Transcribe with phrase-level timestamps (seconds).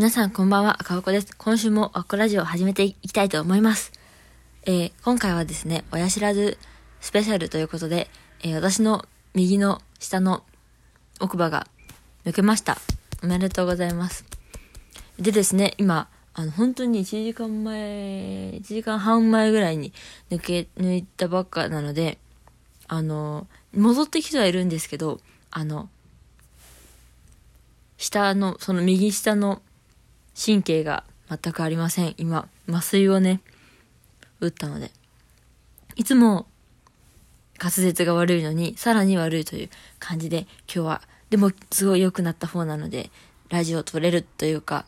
[0.00, 1.36] 皆さんこんばんは、赤尾子です。
[1.36, 3.92] 今週もアッコラジオを始めていきたいと思います。
[4.64, 6.56] えー、今回はですね、親知らず
[7.02, 8.08] スペシャルということで、
[8.42, 9.04] えー、私の
[9.34, 10.42] 右の下の
[11.20, 11.66] 奥歯が
[12.24, 12.78] 抜けました。
[13.22, 14.24] おめでとうございます。
[15.18, 19.92] でですね、今、あの、本当に1時間前、1時間半前ぐらいに
[20.30, 22.16] 抜け、抜いたばっかなので、
[22.88, 25.20] あの、戻ってきてはいるんですけど、
[25.50, 25.90] あの、
[27.98, 29.60] 下の、その右下の
[30.34, 32.14] 神経が全くありません。
[32.18, 33.40] 今、麻酔をね、
[34.40, 34.90] 打ったので。
[35.96, 36.46] いつも
[37.60, 43.10] 滑舌が悪いのに、さらに悪いという感じで、今日は、でもすごい良くなった方なので、
[43.50, 44.86] ラジオを撮れるというか、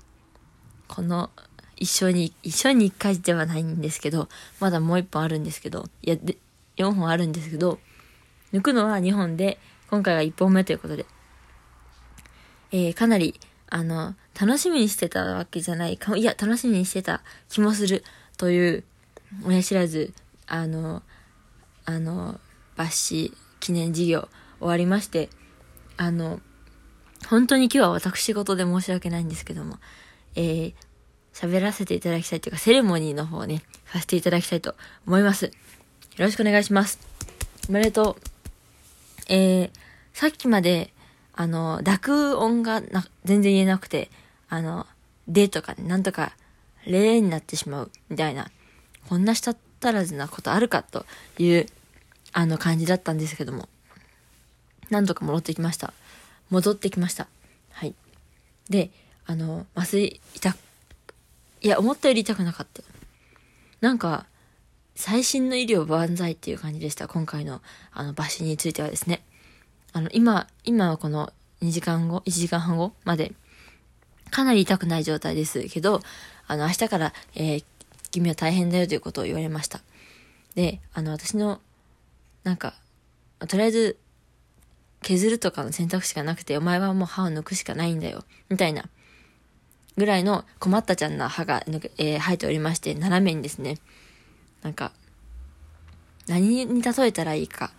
[0.88, 1.30] この、
[1.76, 6.38] 一緒に、一緒に一回ではないんですけど、まだもう一本あるんですけど、いや、で、
[6.78, 7.78] 4本あるんですけど、
[8.52, 9.58] 抜くのは2本で、
[9.90, 11.04] 今回が1本目ということで、
[12.70, 18.04] えー、かなり、あの、楽しみにしてたわけじゃないかも、いや、楽しみにしてた気もする
[18.36, 18.84] という、
[19.44, 20.12] 親知らず、
[20.46, 21.02] あの、
[21.84, 22.40] あの、
[22.76, 25.28] 抜歯記念事業終わりまして、
[25.96, 26.40] あの、
[27.28, 29.78] 本当に今日は私事で申し訳ないんですけども、
[30.34, 30.74] えー、
[31.32, 34.74] 喋らせていただきたいというか、セレモニーの方をね、させていただきたいと
[35.06, 35.46] 思います。
[35.46, 35.52] よ
[36.18, 36.98] ろしくお願いします。
[37.68, 38.22] おめでとう。
[39.28, 39.70] えー、
[40.12, 40.92] さっきまで、
[41.34, 44.10] あの、濁音がな全然言えなくて、
[44.52, 44.86] あの、
[45.26, 46.36] でとか、ね、なんとか、
[46.84, 48.50] 例になってしまう、みたいな、
[49.08, 51.06] こんなしたったらずなことあるかと
[51.38, 51.66] いう、
[52.34, 53.66] あの感じだったんですけども、
[54.90, 55.94] なんとか戻ってきました。
[56.50, 57.28] 戻ってきました。
[57.70, 57.94] はい。
[58.68, 58.90] で、
[59.24, 60.54] あの、麻酔、痛
[61.62, 62.82] いや、思ったより痛くなかった。
[63.80, 64.26] なんか、
[64.94, 67.08] 最新の医療万歳っていう感じでした。
[67.08, 69.24] 今回の、あの、抜歯についてはですね。
[69.94, 73.32] あの、今、今はこの2時間後、1時間半後まで、
[74.32, 76.00] かなり痛くない状態ですけど、
[76.48, 77.64] あの、明日から、えー、
[78.10, 79.80] 君は大変だよということを言われました。
[80.56, 81.60] で、あの、私の、
[82.42, 82.74] なんか、
[83.46, 83.98] とりあえず、
[85.02, 88.88] 削るとかの選択肢がなくて、お前はもう歯を抜くしかないんだよ、みたいな、
[89.96, 93.78] ぐらいの困ったちゃんな歯が、えー、生えておりまして、斜めにですね、
[94.62, 94.92] なんか、
[96.26, 97.70] 何に例えたらいいか、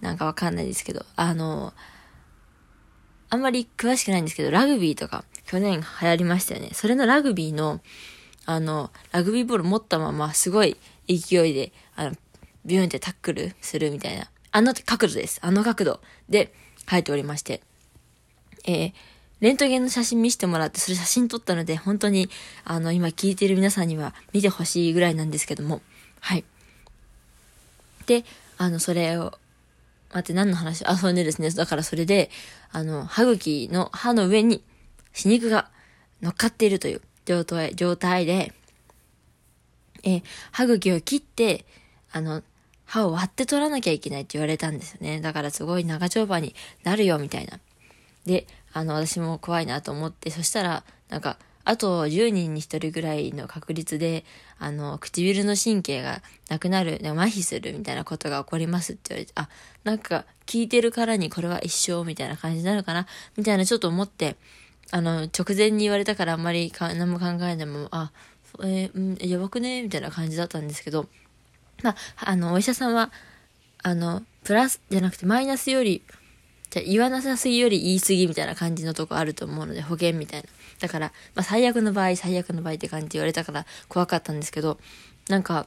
[0.00, 1.72] なんかわかんないですけど、あの、
[3.28, 6.70] あんまり詳しくないんですけど、ラグビーとか、去年流行りましたよね。
[6.72, 7.80] それのラグビーの、
[8.44, 10.76] あの、ラグビーボール持ったまま、すごい
[11.08, 12.12] 勢いで、あの、
[12.64, 14.28] ビューンってタックルするみたいな。
[14.50, 15.38] あの角度です。
[15.42, 16.52] あの角度で
[16.90, 17.60] 書いておりまして。
[18.64, 18.92] えー、
[19.40, 22.28] レントゲンの写真見せてもらって、それ写真撮ったので、本当に、
[22.64, 25.82] あの、今聞いてる皆さんには見てほしいぐらいなんですけども。
[26.20, 26.44] はい。
[28.06, 28.24] で、
[28.58, 29.38] あの、それを、
[30.12, 30.84] 待って、何の話？
[30.86, 31.50] あ、そうねですね。
[31.50, 32.30] だからそれで、
[32.72, 34.62] あの、歯茎の歯の上に
[35.16, 35.70] 死肉が
[36.20, 38.52] 乗っかっているという状態、状態で、
[40.04, 40.22] え
[40.52, 41.64] 歯茎を切って、
[42.12, 42.42] あの、
[42.84, 45.22] 歯を割って取らなきゃいけないって言われたんですよね。
[45.22, 46.54] だからすごい長丁場に
[46.84, 47.58] なるよ、みたいな。
[48.26, 54.24] で、あの、私も怖いなと思って、そしたら、なんか、あと10人に1人ぐらいの確率で、
[54.58, 59.48] あの、唇の神経がなくなる、麻痺するみたいなことが起こりますって言われて、あ、
[59.82, 63.06] なんか聞いてるからにこれは一生みたいな感じになるかな
[63.36, 64.36] みたいなちょっと思って、
[64.92, 68.12] あの、直前に言われたからあんまりか何も考えないまま、あ、
[68.60, 69.82] えー、うん、やばくね？
[69.82, 71.08] みたいな感じだったんですけど、
[71.82, 71.96] まあ、
[72.30, 73.10] あの、お医者さんは、
[73.82, 76.02] あの、プラスじゃなくてマイナスより、
[76.70, 80.48] じゃ言わなさすぎより言い過ぎみたいな感じのとこあると思うので、保険みたいな。
[80.80, 84.78] だから、まあ、最悪の場合、最悪の場合って感じ言われたから怖かったんですけど、
[85.28, 85.66] なんか、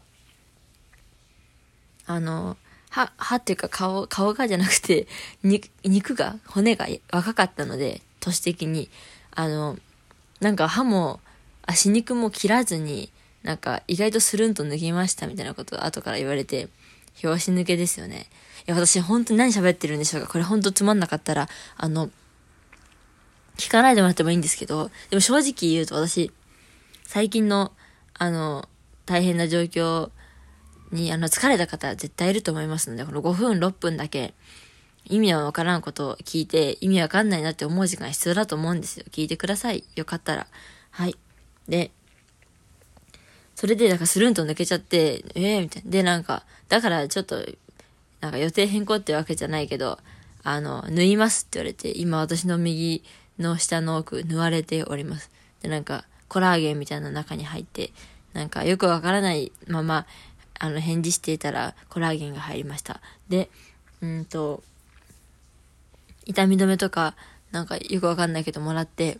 [2.05, 2.57] あの、
[2.89, 5.07] 歯、歯っていうか顔、顔がじゃなくて、
[5.43, 8.89] 肉が、骨が若かったので、都市的に、
[9.31, 9.77] あの、
[10.39, 11.19] なんか歯も、
[11.65, 13.11] 足肉も切らずに、
[13.43, 16.69] なんか意外とスルンと抜きましたみたいなことを後から言われて、
[17.21, 18.27] 拍子抜けですよね。
[18.67, 22.09] いや、私本当に何喋ってるんでしょうかこれ本当つまんなかったら、あの、
[23.57, 26.31] 聞かないでもらってもいいんですけど、でも正直言うと私、
[27.05, 27.73] 最近の、
[28.13, 28.67] あの、
[29.05, 30.11] 大変な状況
[30.91, 34.33] に、あの、疲れた方は絶対いると思いますので、この5分、6分だけ、
[35.05, 39.05] 意味はわからんことを聞いて、意味わかんないなって思う時間必要だと思うんですよ。
[39.11, 39.83] 聞いてください。
[39.95, 40.47] よかったら。
[40.91, 41.15] はい。
[41.67, 41.91] で、
[43.55, 45.91] それで、なんかスルンと抜けちゃって、ええー、みたいな。
[45.91, 47.45] で、なんか、だからちょっと、
[48.21, 49.99] なんか予定変更ってわけじゃないけど、
[50.43, 53.03] あの、縫いますって言われて、今私の右
[53.37, 55.31] の下の奥、縫われております。
[55.61, 57.91] で、なんか、コラーゲンみたいな中に入って、
[58.33, 60.05] なんかよくわからないまま、
[60.59, 63.01] あの、返事していたら、コラーゲンが入りました。
[63.27, 63.49] で、
[64.01, 64.63] うんと、
[66.29, 67.15] 痛み止めとか、
[67.51, 69.17] なんかよくわかんないけどもらって、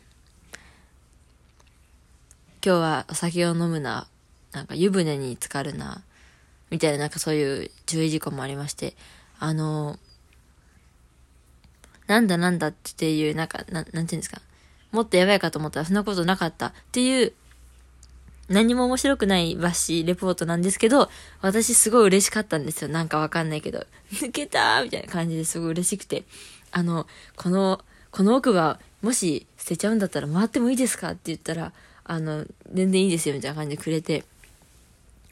[2.63, 4.07] 今日はお酒を飲むな、
[4.51, 6.03] なんか湯船に浸かるな、
[6.69, 8.95] みたいななんかそういう注意事項もありまして、
[9.39, 9.97] あの、
[12.05, 14.39] なんだなんだっていう、なんか、ななんていうんですか。
[14.91, 17.33] もっとやばいかと思ったらそんなことなかったっていう
[18.49, 21.09] 何も面白くないバッシーレポートなんですけど、
[21.41, 22.89] 私すごい嬉しかったんですよ。
[22.89, 23.85] なんかわかんないけど。
[24.11, 26.23] 抜けたーみたいな感じですごい嬉しくて。
[26.71, 31.71] あの、この、この奥が、もし捨てちゃうんだったら回ってもいいですかって言ったら、
[32.03, 34.23] あの、全然いいですよみたいな感じでくれて、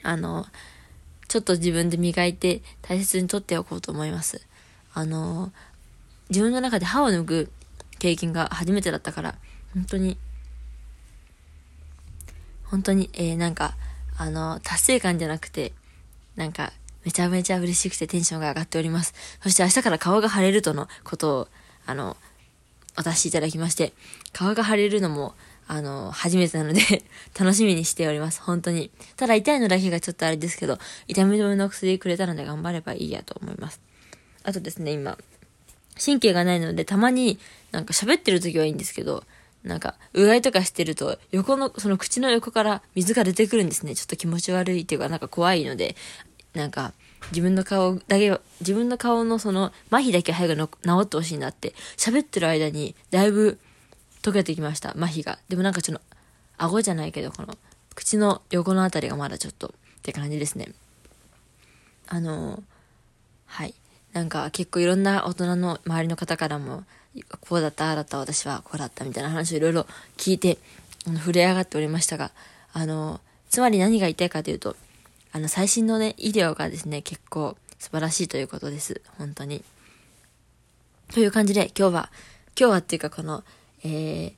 [0.04, 0.46] あの、
[1.28, 4.46] ちょっと自分で磨いて大切に取っておこうと思います。
[4.94, 5.52] あの、
[6.30, 7.52] 自分の中で歯を抜く
[8.00, 9.36] 経験が初めてだったから、
[9.74, 10.18] 本当に
[12.70, 13.76] 本当に、えー、なんか、
[14.18, 15.74] あの、達成感じゃなくて、
[16.36, 16.74] なんか、
[17.08, 19.14] めちゃめちゃ嬉しくてテンションが上がっております。
[19.42, 21.48] そして明日から顔が腫れるとのことを、
[21.86, 22.18] あの、
[22.98, 23.94] お達しいただきまして、
[24.34, 25.34] 顔が腫れるのも、
[25.70, 26.82] あの、初めてなので
[27.40, 28.42] 楽しみにしております。
[28.42, 28.92] 本当に。
[29.16, 33.80] ただ痛いのだけがちょっとあれですけど、痛み止めの薬くれたので頑張ればいいやと思います。
[34.44, 35.18] あとですね、今、
[35.98, 37.40] 神経がないので、たまに
[37.72, 39.24] なんか喋ってる時はいいんですけど、
[39.64, 43.96] なんか、うがいとかしてると、横の、その口の横から水が出てくるんですね。
[43.96, 45.96] ちょっと気持ち悪いっていうか、なんか怖いので、
[46.58, 46.94] なんか、
[47.32, 50.70] 自分の顔だけ、自分の顔のその、麻痺だけ早く治
[51.02, 53.60] ってほしいなって、喋ってる間に、だいぶ
[54.22, 55.40] 溶けてきました、麻痺が。
[55.50, 56.04] でもなんかちょっと、
[56.58, 57.58] 顎じゃないけど、この、
[57.96, 59.72] 口の横のあたりがまだちょっと、っ
[60.02, 60.74] て感じですね。
[62.08, 62.64] あの
[63.46, 63.74] はい。
[64.14, 66.84] なんか結構いろんな大人の周りの方からも、
[67.42, 69.86] こうだった、ああだった、私はこうだったみたいな話をいろいろ
[70.18, 70.58] 聞いて、
[71.06, 72.32] あの、触れ上がっておりましたが、
[72.74, 73.20] あの、
[73.50, 74.76] つまり何が言いたいかというと、
[75.32, 79.02] あの、最新のね、医療がですね、結構素晴らしいということです。
[79.18, 79.64] 本当に。
[81.14, 82.12] という感じで、今日は、
[82.60, 83.44] 今日はっていうかこの、
[83.84, 84.34] えー、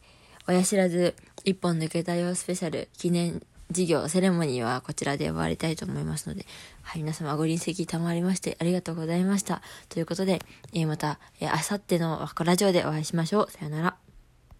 [0.47, 1.15] 親知らず
[1.45, 3.41] 一本抜けたよスペシャル記念
[3.71, 6.45] 事業、セレモニーはこちらで終わりたいと思いますので、
[6.81, 9.61] はい、皆様ご臨席賜りましてありがとうございました。
[9.89, 10.41] ということで、
[10.73, 13.51] えー、また、えー、あさってのラジオでお会いしましょう。
[13.51, 14.08] さよなら。